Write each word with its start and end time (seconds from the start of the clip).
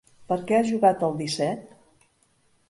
Per 0.31 0.37
què 0.51 0.55
has 0.59 0.67
jugat 0.71 1.05
al 1.09 1.13
disset? 1.19 1.69